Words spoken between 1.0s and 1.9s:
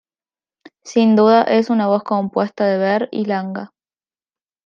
duda es una